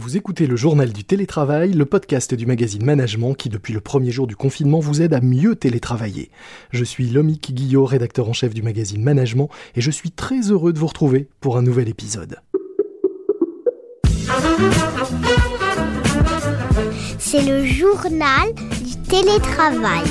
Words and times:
Vous 0.00 0.16
écoutez 0.16 0.46
le 0.46 0.56
journal 0.56 0.94
du 0.94 1.04
télétravail, 1.04 1.74
le 1.74 1.84
podcast 1.84 2.32
du 2.32 2.46
magazine 2.46 2.82
Management 2.82 3.34
qui 3.34 3.50
depuis 3.50 3.74
le 3.74 3.82
premier 3.82 4.10
jour 4.10 4.26
du 4.26 4.34
confinement 4.34 4.80
vous 4.80 5.02
aide 5.02 5.12
à 5.12 5.20
mieux 5.20 5.56
télétravailler. 5.56 6.30
Je 6.70 6.84
suis 6.84 7.10
Lomique 7.10 7.52
Guillot, 7.52 7.84
rédacteur 7.84 8.26
en 8.26 8.32
chef 8.32 8.54
du 8.54 8.62
magazine 8.62 9.02
Management 9.02 9.50
et 9.76 9.82
je 9.82 9.90
suis 9.90 10.10
très 10.10 10.40
heureux 10.52 10.72
de 10.72 10.78
vous 10.78 10.86
retrouver 10.86 11.28
pour 11.42 11.58
un 11.58 11.62
nouvel 11.62 11.90
épisode. 11.90 12.38
C'est 17.18 17.42
le 17.42 17.66
journal 17.66 18.54
du 18.54 18.96
télétravail. 19.06 20.04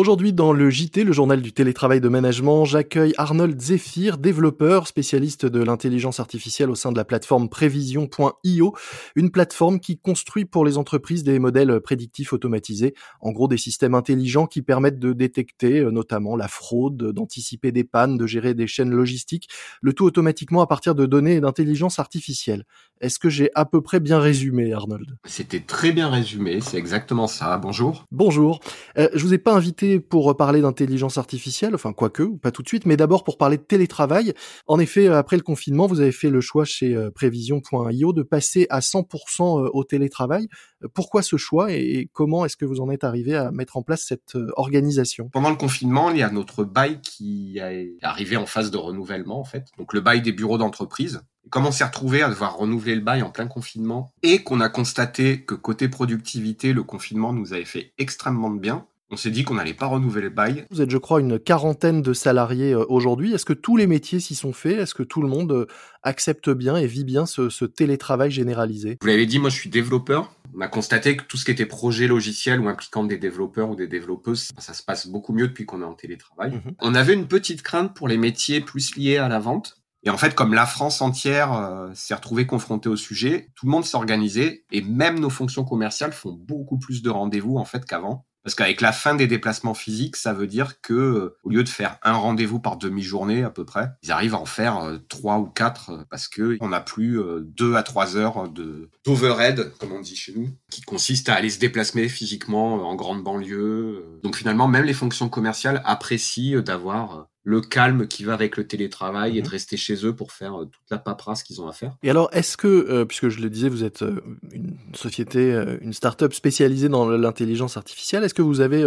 Aujourd'hui, 0.00 0.32
dans 0.32 0.54
le 0.54 0.70
JT, 0.70 1.04
le 1.04 1.12
journal 1.12 1.42
du 1.42 1.52
télétravail 1.52 2.00
de 2.00 2.08
management, 2.08 2.64
j'accueille 2.64 3.12
Arnold 3.18 3.60
Zephyr, 3.60 4.16
développeur, 4.16 4.86
spécialiste 4.86 5.44
de 5.44 5.62
l'intelligence 5.62 6.20
artificielle 6.20 6.70
au 6.70 6.74
sein 6.74 6.90
de 6.90 6.96
la 6.96 7.04
plateforme 7.04 7.50
Prévision.io, 7.50 8.74
une 9.14 9.30
plateforme 9.30 9.78
qui 9.78 9.98
construit 9.98 10.46
pour 10.46 10.64
les 10.64 10.78
entreprises 10.78 11.22
des 11.22 11.38
modèles 11.38 11.80
prédictifs 11.82 12.32
automatisés, 12.32 12.94
en 13.20 13.30
gros 13.32 13.46
des 13.46 13.58
systèmes 13.58 13.94
intelligents 13.94 14.46
qui 14.46 14.62
permettent 14.62 14.98
de 14.98 15.12
détecter 15.12 15.80
euh, 15.80 15.90
notamment 15.90 16.34
la 16.34 16.48
fraude, 16.48 17.12
d'anticiper 17.12 17.70
des 17.70 17.84
pannes, 17.84 18.16
de 18.16 18.26
gérer 18.26 18.54
des 18.54 18.66
chaînes 18.66 18.92
logistiques, 18.92 19.50
le 19.82 19.92
tout 19.92 20.06
automatiquement 20.06 20.62
à 20.62 20.66
partir 20.66 20.94
de 20.94 21.04
données 21.04 21.40
d'intelligence 21.40 21.98
artificielle. 21.98 22.64
Est-ce 23.02 23.18
que 23.18 23.28
j'ai 23.28 23.50
à 23.54 23.66
peu 23.66 23.82
près 23.82 24.00
bien 24.00 24.18
résumé, 24.18 24.72
Arnold? 24.72 25.18
C'était 25.26 25.60
très 25.60 25.92
bien 25.92 26.08
résumé, 26.08 26.62
c'est 26.62 26.78
exactement 26.78 27.26
ça. 27.26 27.58
Bonjour. 27.58 28.06
Bonjour. 28.10 28.60
Euh, 28.96 29.10
je 29.12 29.22
vous 29.22 29.34
ai 29.34 29.38
pas 29.38 29.52
invité 29.52 29.89
pour 29.98 30.36
parler 30.36 30.60
d'intelligence 30.60 31.18
artificielle, 31.18 31.74
enfin 31.74 31.92
quoique, 31.92 32.22
pas 32.36 32.50
tout 32.50 32.62
de 32.62 32.68
suite, 32.68 32.86
mais 32.86 32.96
d'abord 32.96 33.24
pour 33.24 33.38
parler 33.38 33.56
de 33.56 33.62
télétravail. 33.62 34.34
En 34.66 34.78
effet, 34.78 35.08
euh, 35.08 35.18
après 35.18 35.36
le 35.36 35.42
confinement, 35.42 35.86
vous 35.86 36.00
avez 36.00 36.12
fait 36.12 36.30
le 36.30 36.40
choix 36.40 36.64
chez 36.64 36.94
euh, 36.94 37.10
Prévision.io 37.10 38.12
de 38.12 38.22
passer 38.22 38.66
à 38.70 38.80
100% 38.80 39.64
euh, 39.64 39.70
au 39.72 39.84
télétravail. 39.84 40.48
Pourquoi 40.94 41.22
ce 41.22 41.36
choix 41.36 41.72
et 41.72 42.08
comment 42.12 42.44
est-ce 42.44 42.56
que 42.56 42.64
vous 42.64 42.80
en 42.80 42.90
êtes 42.90 43.04
arrivé 43.04 43.34
à 43.34 43.50
mettre 43.50 43.76
en 43.76 43.82
place 43.82 44.04
cette 44.06 44.36
organisation? 44.56 45.28
Pendant 45.30 45.50
le 45.50 45.56
confinement, 45.56 46.10
il 46.10 46.18
y 46.18 46.22
a 46.22 46.30
notre 46.30 46.64
bail 46.64 47.00
qui 47.02 47.58
est 47.58 47.98
arrivé 48.02 48.36
en 48.36 48.46
phase 48.46 48.70
de 48.70 48.78
renouvellement 48.78 49.40
en 49.40 49.44
fait. 49.44 49.66
Donc 49.76 49.92
le 49.92 50.00
bail 50.00 50.22
des 50.22 50.32
bureaux 50.32 50.56
d'entreprise. 50.56 51.20
Comme 51.50 51.66
on 51.66 51.72
s'est 51.72 51.84
retrouvé 51.84 52.22
à 52.22 52.28
devoir 52.28 52.56
renouveler 52.56 52.94
le 52.94 53.00
bail 53.00 53.22
en 53.22 53.30
plein 53.30 53.46
confinement 53.46 54.12
et 54.22 54.42
qu'on 54.44 54.60
a 54.60 54.68
constaté 54.68 55.42
que 55.42 55.54
côté 55.54 55.88
productivité, 55.88 56.72
le 56.72 56.84
confinement 56.84 57.32
nous 57.32 57.52
avait 57.52 57.64
fait 57.64 57.92
extrêmement 57.98 58.50
de 58.50 58.60
bien, 58.60 58.86
on 59.10 59.16
s'est 59.16 59.30
dit 59.30 59.44
qu'on 59.44 59.54
n'allait 59.54 59.74
pas 59.74 59.86
renouveler 59.86 60.22
le 60.22 60.30
bail. 60.30 60.66
Vous 60.70 60.80
êtes, 60.80 60.90
je 60.90 60.98
crois, 60.98 61.20
une 61.20 61.38
quarantaine 61.38 62.00
de 62.00 62.12
salariés 62.12 62.72
euh, 62.72 62.84
aujourd'hui. 62.88 63.34
Est-ce 63.34 63.44
que 63.44 63.52
tous 63.52 63.76
les 63.76 63.86
métiers 63.86 64.20
s'y 64.20 64.34
sont 64.34 64.52
faits? 64.52 64.78
Est-ce 64.78 64.94
que 64.94 65.02
tout 65.02 65.20
le 65.20 65.28
monde 65.28 65.52
euh, 65.52 65.66
accepte 66.02 66.48
bien 66.50 66.76
et 66.76 66.86
vit 66.86 67.04
bien 67.04 67.26
ce, 67.26 67.64
télétravail 67.64 68.30
généralisé? 68.30 68.98
Vous 69.00 69.06
l'avez 69.08 69.26
dit, 69.26 69.38
moi 69.38 69.50
je 69.50 69.56
suis 69.56 69.70
développeur. 69.70 70.34
On 70.56 70.60
a 70.60 70.68
constaté 70.68 71.16
que 71.16 71.24
tout 71.24 71.36
ce 71.36 71.44
qui 71.44 71.50
était 71.50 71.66
projet 71.66 72.06
logiciel 72.06 72.60
ou 72.60 72.68
impliquant 72.68 73.04
des 73.04 73.18
développeurs 73.18 73.70
ou 73.70 73.76
des 73.76 73.86
développeuses, 73.86 74.50
ça 74.58 74.74
se 74.74 74.82
passe 74.82 75.06
beaucoup 75.06 75.32
mieux 75.32 75.48
depuis 75.48 75.66
qu'on 75.66 75.82
est 75.82 75.84
en 75.84 75.94
télétravail. 75.94 76.52
Mhm. 76.52 76.74
On 76.80 76.94
avait 76.94 77.14
une 77.14 77.26
petite 77.26 77.62
crainte 77.62 77.94
pour 77.94 78.08
les 78.08 78.16
métiers 78.16 78.60
plus 78.60 78.96
liés 78.96 79.18
à 79.18 79.28
la 79.28 79.38
vente. 79.38 79.76
Et 80.02 80.10
en 80.10 80.16
fait, 80.16 80.34
comme 80.34 80.54
la 80.54 80.66
France 80.66 81.02
entière 81.02 81.52
euh, 81.52 81.90
s'est 81.94 82.14
retrouvée 82.14 82.46
confrontée 82.46 82.88
au 82.88 82.96
sujet, 82.96 83.50
tout 83.54 83.66
le 83.66 83.72
monde 83.72 83.84
s'est 83.84 83.96
organisé 83.96 84.64
et 84.72 84.80
même 84.80 85.20
nos 85.20 85.28
fonctions 85.28 85.64
commerciales 85.64 86.12
font 86.12 86.32
beaucoup 86.32 86.78
plus 86.78 87.02
de 87.02 87.10
rendez-vous 87.10 87.58
en 87.58 87.66
fait 87.66 87.84
qu'avant. 87.84 88.24
Parce 88.42 88.54
qu'avec 88.54 88.80
la 88.80 88.92
fin 88.92 89.14
des 89.14 89.26
déplacements 89.26 89.74
physiques, 89.74 90.16
ça 90.16 90.32
veut 90.32 90.46
dire 90.46 90.80
que 90.80 90.94
euh, 90.94 91.36
au 91.42 91.50
lieu 91.50 91.62
de 91.62 91.68
faire 91.68 91.98
un 92.02 92.14
rendez-vous 92.14 92.58
par 92.58 92.76
demi-journée 92.76 93.44
à 93.44 93.50
peu 93.50 93.64
près, 93.64 93.90
ils 94.02 94.12
arrivent 94.12 94.34
à 94.34 94.40
en 94.40 94.46
faire 94.46 94.78
euh, 94.78 94.98
trois 95.08 95.38
ou 95.38 95.46
quatre 95.46 95.90
euh, 95.90 96.04
parce 96.10 96.26
que 96.28 96.56
on 96.60 96.68
n'a 96.68 96.80
plus 96.80 97.20
deux 97.42 97.74
à 97.74 97.82
trois 97.82 98.16
heures 98.16 98.48
de 98.48 98.90
d'overhead, 99.04 99.72
comme 99.78 99.92
on 99.92 100.00
dit 100.00 100.16
chez 100.16 100.32
nous, 100.34 100.48
qui 100.70 100.80
consiste 100.82 101.28
à 101.28 101.34
aller 101.34 101.50
se 101.50 101.58
déplacer 101.58 102.08
physiquement 102.08 102.88
en 102.88 102.94
grande 102.94 103.22
banlieue. 103.22 104.04
Donc 104.22 104.36
finalement, 104.36 104.68
même 104.68 104.84
les 104.84 104.94
fonctions 104.94 105.28
commerciales 105.28 105.82
apprécient 105.84 106.60
d'avoir 106.60 107.29
le 107.42 107.60
calme 107.62 108.06
qui 108.06 108.24
va 108.24 108.34
avec 108.34 108.56
le 108.56 108.66
télétravail 108.66 109.38
et 109.38 109.42
de 109.42 109.46
mhm. 109.46 109.52
rester 109.52 109.76
chez 109.76 110.04
eux 110.04 110.14
pour 110.14 110.32
faire 110.32 110.60
euh, 110.60 110.64
toute 110.66 110.90
la 110.90 110.98
paperasse 110.98 111.42
qu'ils 111.42 111.60
ont 111.62 111.68
à 111.68 111.72
faire. 111.72 111.96
Et 112.02 112.10
alors, 112.10 112.28
est-ce 112.32 112.56
que, 112.56 112.68
euh, 112.68 113.04
puisque 113.04 113.28
je 113.30 113.40
le 113.40 113.48
disais, 113.48 113.68
vous 113.68 113.82
êtes 113.82 114.02
euh, 114.02 114.20
une 114.52 114.76
société, 114.94 115.40
une 115.80 115.92
start-up 115.92 116.34
spécialisée 116.34 116.88
dans 116.88 117.08
l'intelligence 117.08 117.76
artificielle, 117.76 118.24
est-ce 118.24 118.34
que 118.34 118.42
vous 118.42 118.60
avez 118.60 118.84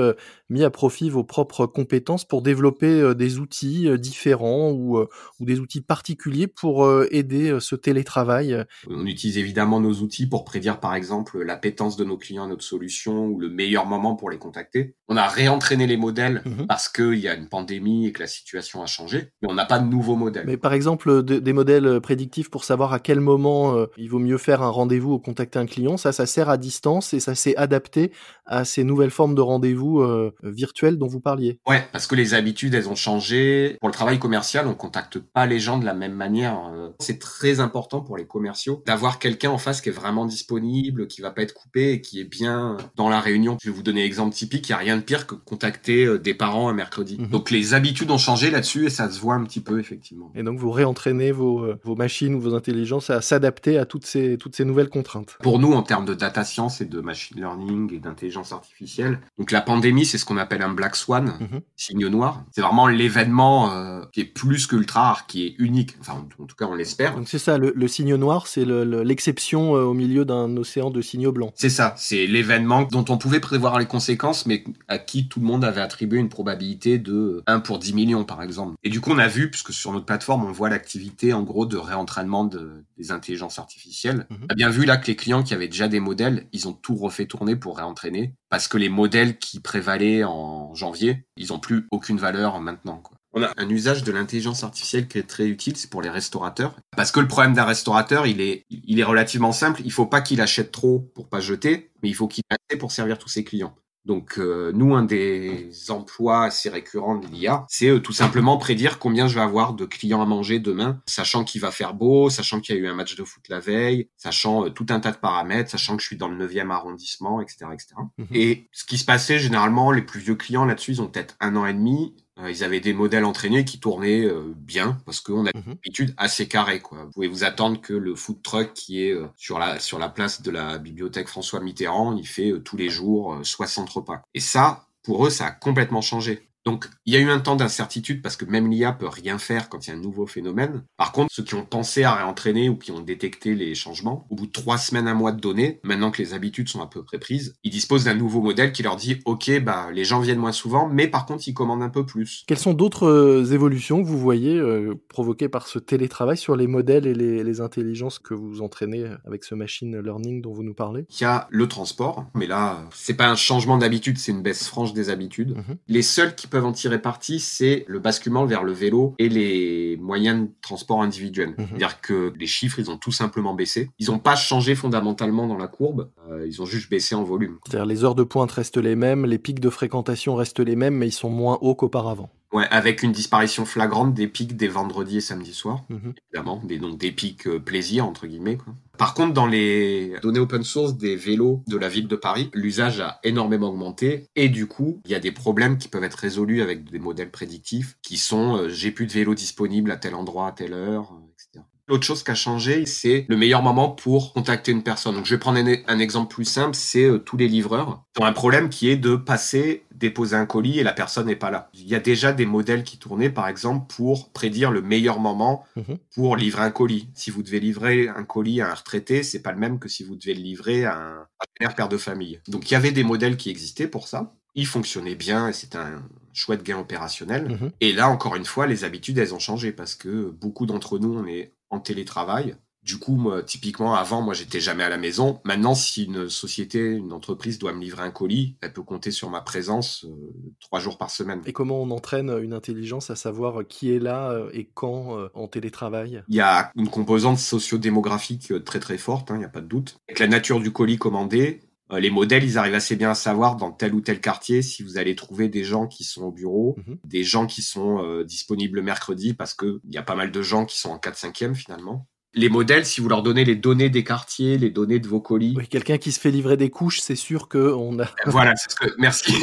mis 0.49 0.63
à 0.63 0.69
profit 0.69 1.09
vos 1.09 1.23
propres 1.23 1.65
compétences 1.65 2.25
pour 2.25 2.41
développer 2.41 3.15
des 3.15 3.39
outils 3.39 3.87
différents 3.97 4.71
ou, 4.71 4.99
ou, 4.99 5.45
des 5.45 5.59
outils 5.59 5.81
particuliers 5.81 6.47
pour 6.47 6.89
aider 7.11 7.57
ce 7.59 7.75
télétravail 7.75 8.65
On 8.89 9.05
utilise 9.05 9.37
évidemment 9.37 9.79
nos 9.79 9.93
outils 9.93 10.27
pour 10.27 10.43
prédire, 10.43 10.79
par 10.79 10.95
exemple, 10.95 11.41
l'appétence 11.41 11.95
de 11.95 12.03
nos 12.03 12.17
clients 12.17 12.43
à 12.43 12.47
notre 12.47 12.63
solution 12.63 13.27
ou 13.27 13.39
le 13.39 13.49
meilleur 13.49 13.85
moment 13.85 14.15
pour 14.15 14.29
les 14.29 14.37
contacter. 14.37 14.95
On 15.07 15.15
a 15.15 15.27
réentraîné 15.27 15.87
les 15.87 15.97
modèles 15.97 16.41
mhm. 16.45 16.67
parce 16.67 16.89
qu'il 16.89 17.15
y 17.15 17.27
a 17.27 17.35
une 17.35 17.47
pandémie 17.47 18.07
et 18.07 18.11
que 18.11 18.19
la 18.19 18.27
situation 18.43 18.83
a 18.83 18.85
changé, 18.85 19.29
mais 19.41 19.49
on 19.49 19.55
n'a 19.55 19.65
pas 19.65 19.79
de 19.79 19.87
nouveaux 19.87 20.15
modèles. 20.15 20.45
Mais 20.45 20.57
par 20.57 20.73
exemple, 20.73 21.23
des 21.23 21.53
modèles 21.53 22.01
prédictifs 22.01 22.49
pour 22.49 22.63
savoir 22.63 22.93
à 22.93 22.99
quel 22.99 23.19
moment 23.19 23.75
euh, 23.75 23.87
il 23.97 24.09
vaut 24.09 24.19
mieux 24.19 24.37
faire 24.37 24.61
un 24.61 24.69
rendez-vous 24.69 25.13
ou 25.13 25.19
contacter 25.19 25.59
un 25.59 25.65
client, 25.65 25.97
ça, 25.97 26.11
ça 26.11 26.25
sert 26.25 26.49
à 26.49 26.57
distance 26.57 27.13
et 27.13 27.19
ça 27.19 27.35
s'est 27.35 27.55
adapté 27.55 28.11
à 28.45 28.65
ces 28.65 28.83
nouvelles 28.83 29.11
formes 29.11 29.35
de 29.35 29.41
rendez-vous 29.41 30.01
euh, 30.01 30.33
virtuels 30.43 30.97
dont 30.97 31.07
vous 31.07 31.21
parliez. 31.21 31.59
Ouais, 31.67 31.87
parce 31.91 32.07
que 32.07 32.15
les 32.15 32.33
habitudes, 32.33 32.73
elles 32.73 32.89
ont 32.89 32.95
changé. 32.95 33.77
Pour 33.79 33.89
le 33.89 33.93
travail 33.93 34.19
commercial, 34.19 34.67
on 34.67 34.75
contacte 34.75 35.19
pas 35.19 35.45
les 35.45 35.59
gens 35.59 35.77
de 35.77 35.85
la 35.85 35.93
même 35.93 36.13
manière. 36.13 36.59
Euh. 36.73 36.89
C'est 36.99 37.19
très 37.19 37.59
important 37.59 38.01
pour 38.01 38.17
les 38.17 38.25
commerciaux 38.25 38.83
d'avoir 38.85 39.19
quelqu'un 39.19 39.51
en 39.51 39.57
face 39.57 39.81
qui 39.81 39.89
est 39.89 39.93
vraiment 39.93 40.25
disponible, 40.25 41.07
qui 41.07 41.21
va 41.21 41.31
pas 41.31 41.41
être 41.41 41.53
coupé 41.53 41.93
et 41.93 42.01
qui 42.01 42.19
est 42.19 42.25
bien 42.25 42.77
dans 42.95 43.09
la 43.09 43.21
réunion. 43.21 43.57
Je 43.61 43.69
vais 43.69 43.75
vous 43.75 43.83
donner 43.83 44.03
un 44.03 44.05
exemple 44.05 44.35
typique. 44.35 44.67
Il 44.67 44.71
y 44.71 44.75
a 44.75 44.77
rien 44.77 44.97
de 44.97 45.01
pire 45.01 45.27
que 45.27 45.35
contacter 45.35 46.19
des 46.19 46.33
parents 46.33 46.69
un 46.69 46.73
mercredi. 46.73 47.17
Mhm. 47.19 47.29
Donc 47.29 47.51
les 47.51 47.73
habitudes 47.73 48.11
ont 48.11 48.17
changé 48.17 48.32
là-dessus 48.41 48.85
et 48.85 48.89
ça 48.89 49.09
se 49.09 49.19
voit 49.19 49.35
un 49.35 49.43
petit 49.43 49.59
peu 49.59 49.79
effectivement. 49.79 50.31
Et 50.35 50.43
donc 50.43 50.59
vous 50.59 50.71
réentraînez 50.71 51.31
vos, 51.31 51.63
euh, 51.63 51.79
vos 51.83 51.95
machines 51.95 52.35
ou 52.35 52.39
vos 52.39 52.53
intelligences 52.53 53.09
à 53.09 53.21
s'adapter 53.21 53.77
à 53.77 53.85
toutes 53.85 54.05
ces, 54.05 54.37
toutes 54.37 54.55
ces 54.55 54.65
nouvelles 54.65 54.89
contraintes. 54.89 55.37
Pour 55.41 55.59
nous, 55.59 55.73
en 55.73 55.83
termes 55.83 56.05
de 56.05 56.13
data 56.13 56.43
science 56.43 56.81
et 56.81 56.85
de 56.85 57.01
machine 57.01 57.37
learning 57.37 57.93
et 57.93 57.99
d'intelligence 57.99 58.51
artificielle, 58.51 59.19
donc 59.37 59.51
la 59.51 59.61
pandémie, 59.61 60.05
c'est 60.05 60.17
ce 60.17 60.25
qu'on 60.25 60.37
appelle 60.37 60.61
un 60.61 60.73
black 60.73 60.95
swan, 60.95 61.33
mhm. 61.39 61.61
signe 61.75 62.07
noir. 62.07 62.43
C'est 62.51 62.61
vraiment 62.61 62.87
l'événement 62.87 63.71
euh, 63.71 64.01
qui 64.11 64.21
est 64.21 64.25
plus 64.25 64.67
qu'ultra 64.67 64.93
rare, 65.03 65.27
qui 65.27 65.45
est 65.45 65.55
unique. 65.57 65.95
Enfin, 65.99 66.25
en 66.39 66.45
tout 66.45 66.55
cas, 66.55 66.65
on 66.65 66.75
l'espère. 66.75 67.15
Donc 67.15 67.27
c'est 67.27 67.39
ça, 67.39 67.57
le, 67.57 67.73
le, 67.75 67.87
signe 67.87 68.15
noir, 68.15 68.47
c'est 68.47 68.65
l'exception 68.65 69.75
euh, 69.75 69.83
au 69.83 69.93
milieu 69.93 70.25
d'un 70.25 70.55
océan 70.57 70.89
de 70.89 71.01
signaux 71.01 71.31
blancs. 71.31 71.51
C'est 71.55 71.69
ça, 71.69 71.93
c'est 71.97 72.27
l'événement 72.27 72.83
dont 72.83 73.05
on 73.09 73.17
pouvait 73.17 73.39
prévoir 73.39 73.79
les 73.79 73.85
conséquences, 73.85 74.45
mais 74.45 74.63
à 74.87 74.97
qui 74.97 75.27
tout 75.27 75.39
le 75.39 75.45
monde 75.45 75.63
avait 75.63 75.81
attribué 75.81 76.19
une 76.19 76.29
probabilité 76.29 76.97
de 76.97 77.43
1 77.47 77.59
pour 77.59 77.79
10 77.79 77.93
millions 77.93 78.22
par 78.23 78.41
exemple. 78.41 78.75
Et 78.83 78.89
du 78.89 79.01
coup, 79.01 79.11
on 79.11 79.19
a 79.19 79.27
vu, 79.27 79.49
puisque 79.49 79.73
sur 79.73 79.91
notre 79.91 80.05
plateforme, 80.05 80.45
on 80.45 80.51
voit 80.51 80.69
l'activité 80.69 81.33
en 81.33 81.43
gros 81.43 81.65
de 81.65 81.77
réentraînement 81.77 82.45
des 82.45 83.11
intelligences 83.11 83.59
artificielles. 83.59 84.25
Mhm. 84.29 84.37
On 84.43 84.53
a 84.53 84.55
bien 84.55 84.69
vu 84.69 84.85
là 84.85 84.97
que 84.97 85.07
les 85.07 85.15
clients 85.15 85.43
qui 85.43 85.53
avaient 85.53 85.67
déjà 85.67 85.87
des 85.87 85.99
modèles, 85.99 86.47
ils 86.51 86.67
ont 86.67 86.73
tout 86.73 86.95
refait 86.95 87.25
tourner 87.25 87.55
pour 87.55 87.77
réentraîner, 87.77 88.35
parce 88.49 88.67
que 88.67 88.77
les 88.77 88.89
modèles 88.89 89.37
qui 89.37 89.59
prévalaient 89.59 90.23
en 90.23 90.73
janvier, 90.73 91.25
ils 91.37 91.53
ont 91.53 91.59
plus 91.59 91.87
aucune 91.91 92.17
valeur 92.17 92.59
maintenant. 92.59 92.97
Quoi. 92.97 93.17
On 93.35 93.41
a 93.41 93.51
un 93.57 93.67
usage 93.67 94.03
de 94.03 94.11
l'intelligence 94.11 94.63
artificielle 94.63 95.07
qui 95.07 95.17
est 95.17 95.23
très 95.23 95.47
utile, 95.47 95.75
c'est 95.75 95.89
pour 95.89 96.03
les 96.03 96.09
restaurateurs. 96.09 96.75
Parce 96.95 97.11
que 97.11 97.19
le 97.19 97.27
problème 97.27 97.55
d'un 97.55 97.65
restaurateur, 97.65 98.27
il 98.27 98.41
est, 98.41 98.63
il 98.69 98.99
est 98.99 99.03
relativement 99.03 99.51
simple. 99.51 99.81
Il 99.83 99.91
faut 99.91 100.05
pas 100.05 100.21
qu'il 100.21 100.39
achète 100.39 100.71
trop 100.71 100.99
pour 101.15 101.27
pas 101.27 101.39
jeter, 101.39 101.91
mais 102.03 102.09
il 102.09 102.13
faut 102.13 102.27
qu'il 102.27 102.43
achète 102.49 102.79
pour 102.79 102.91
servir 102.91 103.17
tous 103.17 103.29
ses 103.29 103.43
clients. 103.43 103.75
Donc 104.05 104.37
euh, 104.37 104.71
nous, 104.73 104.95
un 104.95 105.03
des 105.03 105.71
emplois 105.89 106.43
assez 106.43 106.69
récurrents 106.69 107.17
de 107.17 107.27
l'IA, 107.27 107.65
c'est 107.69 107.89
euh, 107.89 107.99
tout 107.99 108.11
simplement 108.11 108.57
prédire 108.57 108.99
combien 108.99 109.27
je 109.27 109.35
vais 109.35 109.41
avoir 109.41 109.73
de 109.73 109.85
clients 109.85 110.21
à 110.21 110.25
manger 110.25 110.59
demain, 110.59 111.01
sachant 111.05 111.43
qu'il 111.43 111.61
va 111.61 111.71
faire 111.71 111.93
beau, 111.93 112.29
sachant 112.29 112.59
qu'il 112.59 112.75
y 112.75 112.77
a 112.77 112.81
eu 112.81 112.87
un 112.87 112.95
match 112.95 113.15
de 113.15 113.23
foot 113.23 113.43
la 113.47 113.59
veille, 113.59 114.09
sachant 114.17 114.65
euh, 114.65 114.69
tout 114.69 114.87
un 114.89 114.99
tas 114.99 115.11
de 115.11 115.17
paramètres, 115.17 115.69
sachant 115.69 115.95
que 115.95 116.01
je 116.01 116.07
suis 116.07 116.17
dans 116.17 116.27
le 116.27 116.47
9e 116.47 116.69
arrondissement, 116.69 117.39
etc. 117.39 117.65
etc. 117.73 117.95
Mhm. 118.17 118.27
Et 118.31 118.67
ce 118.73 118.83
qui 118.83 118.97
se 118.97 119.05
passait 119.05 119.39
généralement, 119.39 119.91
les 119.91 120.01
plus 120.01 120.19
vieux 120.19 120.35
clients 120.35 120.65
là-dessus, 120.65 120.91
ils 120.91 121.01
ont 121.01 121.07
peut-être 121.07 121.35
un 121.39 121.55
an 121.55 121.65
et 121.65 121.73
demi, 121.73 122.13
ils 122.49 122.63
avaient 122.63 122.79
des 122.79 122.93
modèles 122.93 123.25
entraînés 123.25 123.65
qui 123.65 123.79
tournaient 123.79 124.25
euh, 124.25 124.53
bien 124.55 124.97
parce 125.05 125.21
qu'on 125.21 125.45
a 125.45 125.51
une 125.53 125.61
mhm. 125.61 125.77
habitude 125.83 126.13
assez 126.17 126.47
carrée. 126.47 126.79
Quoi. 126.79 127.03
Vous 127.05 127.11
pouvez 127.11 127.27
vous 127.27 127.43
attendre 127.43 127.79
que 127.79 127.93
le 127.93 128.15
food 128.15 128.41
truck 128.41 128.73
qui 128.73 129.03
est 129.03 129.11
euh, 129.11 129.27
sur 129.35 129.59
la 129.59 129.79
sur 129.79 129.99
la 129.99 130.09
place 130.09 130.41
de 130.41 130.51
la 130.51 130.77
bibliothèque 130.77 131.27
François 131.27 131.59
Mitterrand, 131.59 132.15
il 132.17 132.27
fait 132.27 132.53
tous 132.63 132.77
les 132.77 132.89
jours 132.89 133.39
60 133.43 133.89
repas. 133.89 134.21
Et 134.33 134.39
ça, 134.39 134.87
pour 135.03 135.25
eux, 135.25 135.29
ça 135.29 135.47
a 135.47 135.51
complètement 135.51 136.01
changé. 136.01 136.47
Donc, 136.65 136.87
il 137.05 137.13
y 137.13 137.17
a 137.17 137.19
eu 137.19 137.29
un 137.29 137.39
temps 137.39 137.55
d'incertitude 137.55 138.21
parce 138.21 138.35
que 138.35 138.45
même 138.45 138.69
l'IA 138.69 138.93
peut 138.93 139.07
rien 139.07 139.37
faire 139.37 139.69
quand 139.69 139.85
il 139.85 139.89
y 139.89 139.93
a 139.93 139.95
un 139.95 139.99
nouveau 140.01 140.25
phénomène. 140.25 140.83
Par 140.97 141.11
contre, 141.11 141.33
ceux 141.33 141.43
qui 141.43 141.55
ont 141.55 141.65
pensé 141.65 142.03
à 142.03 142.15
réentraîner 142.15 142.69
ou 142.69 142.77
qui 142.77 142.91
ont 142.91 143.01
détecté 143.01 143.55
les 143.55 143.75
changements, 143.75 144.25
au 144.29 144.35
bout 144.35 144.47
de 144.47 144.51
trois 144.51 144.77
semaines, 144.77 145.07
un 145.07 145.13
mois 145.13 145.31
de 145.31 145.41
données, 145.41 145.79
maintenant 145.83 146.11
que 146.11 146.21
les 146.21 146.33
habitudes 146.33 146.69
sont 146.69 146.81
à 146.81 146.87
peu 146.87 147.03
près 147.03 147.19
prises, 147.19 147.55
ils 147.63 147.71
disposent 147.71 148.05
d'un 148.05 148.15
nouveau 148.15 148.41
modèle 148.41 148.71
qui 148.71 148.83
leur 148.83 148.95
dit, 148.95 149.19
OK, 149.25 149.51
bah, 149.61 149.89
les 149.93 150.05
gens 150.05 150.19
viennent 150.19 150.39
moins 150.39 150.51
souvent, 150.51 150.87
mais 150.87 151.07
par 151.07 151.25
contre, 151.25 151.47
ils 151.47 151.53
commandent 151.53 151.83
un 151.83 151.89
peu 151.89 152.05
plus. 152.05 152.43
Quelles 152.47 152.57
sont 152.57 152.73
d'autres 152.73 153.07
euh, 153.07 153.53
évolutions 153.53 154.01
que 154.01 154.07
vous 154.07 154.19
voyez 154.19 154.57
euh, 154.57 154.93
provoquées 155.09 155.49
par 155.49 155.67
ce 155.67 155.79
télétravail 155.79 156.37
sur 156.37 156.55
les 156.55 156.67
modèles 156.67 157.07
et 157.07 157.13
les, 157.13 157.43
les 157.43 157.61
intelligences 157.61 158.19
que 158.19 158.33
vous 158.33 158.61
entraînez 158.61 159.05
avec 159.25 159.43
ce 159.43 159.55
machine 159.55 159.99
learning 159.99 160.41
dont 160.41 160.53
vous 160.53 160.63
nous 160.63 160.73
parlez? 160.73 161.05
Il 161.09 161.21
y 161.21 161.25
a 161.25 161.47
le 161.49 161.67
transport, 161.67 162.25
mais 162.35 162.47
là, 162.47 162.83
c'est 162.93 163.15
pas 163.15 163.29
un 163.29 163.35
changement 163.35 163.77
d'habitude, 163.77 164.17
c'est 164.17 164.31
une 164.31 164.41
baisse 164.41 164.67
franche 164.67 164.93
des 164.93 165.09
habitudes. 165.09 165.57
Mhm. 165.57 165.77
Les 165.87 166.01
seuls 166.01 166.35
qui 166.35 166.47
peuvent 166.53 166.65
en 166.65 166.71
tirer 166.71 167.01
parti, 167.01 167.39
c'est 167.39 167.83
le 167.87 167.97
basculement 167.97 168.45
vers 168.45 168.63
le 168.63 168.73
vélo 168.73 169.15
et 169.17 169.27
les 169.27 169.97
moyens 169.97 170.43
de 170.43 170.51
transport 170.61 171.01
individuels. 171.01 171.55
Mhm. 171.57 171.65
C'est-à-dire 171.67 171.99
que 171.99 172.31
les 172.37 172.45
chiffres, 172.45 172.77
ils 172.77 172.91
ont 172.91 172.97
tout 172.97 173.11
simplement 173.11 173.55
baissé. 173.55 173.89
Ils 173.97 174.11
n'ont 174.11 174.19
pas 174.19 174.35
changé 174.35 174.75
fondamentalement 174.75 175.47
dans 175.47 175.57
la 175.57 175.67
courbe, 175.67 176.11
euh, 176.29 176.45
ils 176.45 176.61
ont 176.61 176.65
juste 176.65 176.91
baissé 176.91 177.15
en 177.15 177.23
volume. 177.23 177.57
C'est-à-dire 177.65 177.87
les 177.87 178.03
heures 178.03 178.13
de 178.13 178.21
pointe 178.21 178.51
restent 178.51 178.77
les 178.77 178.95
mêmes, 178.95 179.25
les 179.25 179.39
pics 179.39 179.59
de 179.59 179.69
fréquentation 179.71 180.35
restent 180.35 180.59
les 180.59 180.75
mêmes, 180.75 180.93
mais 180.93 181.07
ils 181.07 181.11
sont 181.11 181.31
moins 181.31 181.57
hauts 181.61 181.73
qu'auparavant. 181.73 182.29
Ouais, 182.53 182.67
avec 182.69 183.01
une 183.01 183.11
disparition 183.11 183.65
flagrante 183.65 184.13
des 184.13 184.27
pics 184.27 184.55
des 184.55 184.67
vendredis 184.67 185.17
et 185.17 185.21
samedis 185.21 185.53
soirs, 185.55 185.83
Mhm. 185.89 186.13
évidemment, 186.31 186.61
des, 186.63 186.77
donc 186.77 186.99
des 186.99 187.11
pics 187.11 187.47
euh, 187.47 187.59
plaisir, 187.59 188.05
entre 188.05 188.27
guillemets. 188.27 188.57
Quoi. 188.57 188.75
Par 188.97 189.15
contre, 189.15 189.33
dans 189.33 189.47
les 189.47 190.13
données 190.21 190.37
open 190.39 190.63
source 190.63 190.95
des 190.95 191.15
vélos 191.15 191.63
de 191.67 191.77
la 191.77 191.89
ville 191.89 192.07
de 192.07 192.15
Paris, 192.15 192.51
l'usage 192.53 192.99
a 192.99 193.19
énormément 193.23 193.69
augmenté 193.69 194.27
et 194.35 194.49
du 194.49 194.67
coup, 194.67 195.01
il 195.05 195.11
y 195.11 195.15
a 195.15 195.19
des 195.19 195.31
problèmes 195.31 195.79
qui 195.79 195.87
peuvent 195.87 196.03
être 196.03 196.13
résolus 196.19 196.61
avec 196.61 196.91
des 196.91 196.99
modèles 196.99 197.31
prédictifs 197.31 197.97
qui 198.03 198.17
sont 198.17 198.55
euh, 198.57 198.69
j'ai 198.69 198.91
plus 198.91 199.07
de 199.07 199.13
vélo 199.13 199.33
disponible 199.33 199.89
à 199.89 199.97
tel 199.97 200.13
endroit, 200.13 200.47
à 200.47 200.51
telle 200.51 200.73
heure, 200.73 201.11
euh, 201.13 201.25
etc. 201.33 201.65
L'autre 201.89 202.05
chose 202.05 202.23
qui 202.23 202.31
a 202.31 202.35
changé, 202.35 202.85
c'est 202.85 203.25
le 203.27 203.35
meilleur 203.35 203.61
moment 203.61 203.89
pour 203.89 204.31
contacter 204.31 204.71
une 204.71 204.83
personne. 204.83 205.15
Donc, 205.15 205.25
je 205.25 205.35
vais 205.35 205.39
prendre 205.39 205.57
un, 205.59 205.75
un 205.87 205.99
exemple 205.99 206.33
plus 206.33 206.45
simple, 206.45 206.75
c'est 206.75 207.03
euh, 207.03 207.17
tous 207.17 207.35
les 207.35 207.49
livreurs 207.49 208.03
qui 208.15 208.21
ont 208.21 208.25
un 208.25 208.31
problème 208.31 208.69
qui 208.69 208.87
est 208.89 208.95
de 208.95 209.17
passer, 209.17 209.83
déposer 210.03 210.35
un 210.35 210.45
colis 210.45 210.79
et 210.79 210.83
la 210.83 210.93
personne 210.93 211.27
n'est 211.27 211.35
pas 211.35 211.49
là. 211.49 211.69
Il 211.73 211.87
y 211.87 211.95
a 211.95 211.99
déjà 211.99 212.33
des 212.33 212.45
modèles 212.45 212.83
qui 212.83 212.97
tournaient, 212.97 213.29
par 213.29 213.47
exemple, 213.47 213.85
pour 213.95 214.31
prédire 214.31 214.69
le 214.69 214.81
meilleur 214.81 215.19
moment 215.19 215.65
Mhm. 215.75 215.97
pour 216.13 216.35
livrer 216.35 216.61
un 216.63 216.71
colis. 216.71 217.09
Si 217.13 217.31
vous 217.31 217.41
devez 217.41 217.59
livrer 217.59 218.09
un 218.09 218.23
colis 218.23 218.61
à 218.61 218.69
un 218.69 218.73
retraité, 218.73 219.23
c'est 219.23 219.41
pas 219.41 219.51
le 219.53 219.59
même 219.59 219.79
que 219.79 219.87
si 219.89 220.03
vous 220.03 220.15
devez 220.15 220.33
le 220.33 220.41
livrer 220.41 220.85
à 220.85 220.97
un 220.97 221.27
partenaire 221.39 221.75
père 221.75 221.89
de 221.89 221.97
famille. 221.97 222.41
Donc, 222.47 222.69
il 222.69 222.73
y 222.73 222.77
avait 222.77 222.91
des 222.91 223.03
modèles 223.03 223.37
qui 223.37 223.49
existaient 223.49 223.87
pour 223.87 224.07
ça. 224.07 224.35
Ils 224.55 224.67
fonctionnaient 224.67 225.15
bien 225.15 225.47
et 225.47 225.53
c'était 225.53 225.77
un 225.79 226.03
chouette 226.33 226.63
gain 226.63 226.77
opérationnel. 226.77 227.49
Mhm. 227.49 227.71
Et 227.81 227.93
là, 227.93 228.09
encore 228.09 228.35
une 228.35 228.45
fois, 228.45 228.67
les 228.67 228.83
habitudes, 228.83 229.17
elles 229.17 229.33
ont 229.33 229.39
changé 229.39 229.71
parce 229.71 229.95
que 229.95 230.29
beaucoup 230.29 230.65
d'entre 230.65 230.99
nous, 230.99 231.13
on 231.17 231.25
est 231.25 231.53
en 231.69 231.79
télétravail. 231.79 232.55
Du 232.83 232.97
coup, 232.99 233.15
moi, 233.15 233.41
typiquement, 233.43 233.95
avant, 233.95 234.21
moi, 234.21 234.33
j'étais 234.33 234.59
jamais 234.59 234.83
à 234.83 234.89
la 234.89 234.97
maison. 234.97 235.39
Maintenant, 235.45 235.73
si 235.73 236.03
une 236.03 236.29
société, 236.29 236.79
une 236.83 237.13
entreprise 237.13 237.57
doit 237.57 237.71
me 237.73 237.79
livrer 237.81 238.03
un 238.03 238.11
colis, 238.11 238.57
elle 238.61 238.73
peut 238.73 238.83
compter 238.83 239.09
sur 239.11 239.29
ma 239.29 239.39
présence 239.41 240.03
euh, 240.03 240.33
trois 240.59 240.79
jours 240.81 240.97
par 240.97 241.09
semaine. 241.09 241.41
Et 241.45 241.53
comment 241.53 241.81
on 241.81 241.91
entraîne 241.91 242.29
une 242.41 242.53
intelligence 242.53 243.09
à 243.09 243.15
savoir 243.15 243.65
qui 243.67 243.93
est 243.93 243.99
là 243.99 244.31
euh, 244.31 244.49
et 244.53 244.69
quand 244.73 245.17
euh, 245.17 245.29
en 245.33 245.47
télétravail? 245.47 246.23
Il 246.27 246.35
y 246.35 246.41
a 246.41 246.71
une 246.75 246.89
composante 246.89 247.37
sociodémographique 247.39 248.51
euh, 248.51 248.59
très 248.59 248.79
très 248.79 248.97
forte, 248.97 249.29
il 249.31 249.37
n'y 249.37 249.45
a 249.45 249.49
pas 249.49 249.61
de 249.61 249.67
doute. 249.67 249.97
Avec 250.09 250.19
la 250.19 250.27
nature 250.27 250.59
du 250.59 250.71
colis 250.71 250.97
commandé, 250.97 251.61
euh, 251.91 251.99
les 251.99 252.09
modèles, 252.09 252.43
ils 252.43 252.57
arrivent 252.57 252.73
assez 252.75 252.95
bien 252.95 253.11
à 253.11 253.15
savoir 253.15 253.55
dans 253.55 253.71
tel 253.71 253.93
ou 253.93 254.01
tel 254.01 254.19
quartier 254.21 254.61
si 254.61 254.83
vous 254.83 254.97
allez 254.97 255.15
trouver 255.15 255.47
des 255.49 255.63
gens 255.63 255.87
qui 255.87 256.03
sont 256.03 256.23
au 256.23 256.31
bureau, 256.31 256.75
Mhm. 256.85 256.97
des 257.05 257.23
gens 257.23 257.45
qui 257.47 257.61
sont 257.61 258.03
euh, 258.03 258.23
disponibles 258.23 258.75
le 258.77 258.83
mercredi 258.83 259.33
parce 259.33 259.53
que 259.53 259.79
il 259.85 259.93
y 259.93 259.97
a 259.97 260.03
pas 260.03 260.15
mal 260.15 260.31
de 260.31 260.41
gens 260.41 260.65
qui 260.65 260.77
sont 260.79 260.89
en 260.89 260.97
4-5e 260.97 261.55
finalement. 261.55 262.07
Les 262.35 262.49
modèles, 262.49 262.85
si 262.85 262.99
vous 262.99 263.09
leur 263.09 263.21
donnez 263.21 263.45
les 263.45 263.55
données 263.55 263.89
des 263.89 264.03
quartiers, 264.03 264.57
les 264.57 264.71
données 264.71 264.99
de 264.99 265.07
vos 265.07 265.21
colis, 265.21 265.53
Oui, 265.55 265.67
quelqu'un 265.67 265.97
qui 265.97 266.11
se 266.11 266.19
fait 266.19 266.31
livrer 266.31 266.57
des 266.57 266.69
couches, 266.69 266.99
c'est 266.99 267.15
sûr 267.15 267.47
que 267.47 267.73
on 267.73 267.99
a 267.99 268.05
voilà, 268.25 268.55
c'est 268.55 268.71
ce 268.71 268.75
que, 268.75 268.93
merci. 268.97 269.33